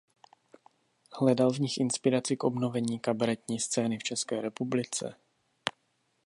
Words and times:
Hledal 1.19 1.49
v 1.53 1.59
nich 1.59 1.77
inspiraci 1.77 2.37
k 2.37 2.43
obnovení 2.43 2.99
kabaretní 2.99 3.59
scény 3.59 3.97
v 3.97 4.03
České 4.03 4.41
republice. 4.41 5.15